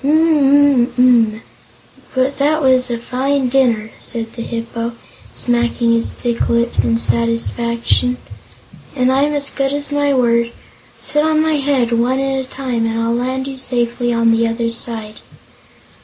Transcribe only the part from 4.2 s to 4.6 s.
the